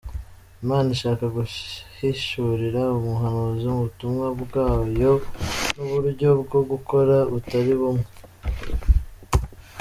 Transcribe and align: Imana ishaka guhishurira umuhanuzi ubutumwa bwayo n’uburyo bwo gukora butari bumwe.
Imana 0.63 0.87
ishaka 0.95 1.23
guhishurira 1.35 2.81
umuhanuzi 2.97 3.65
ubutumwa 3.73 4.25
bwayo 4.41 5.13
n’uburyo 5.75 6.29
bwo 6.41 6.59
gukora 6.71 7.15
butari 7.31 7.73
bumwe. 7.79 8.07